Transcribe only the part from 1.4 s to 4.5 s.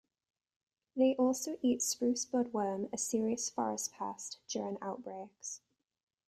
eat spruce budworm, a serious forest pest,